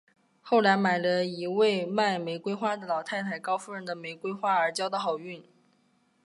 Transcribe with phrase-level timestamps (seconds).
[0.41, 5.43] 后来买了一位卖玫瑰花的老太太高夫人的玫瑰花而交到好运。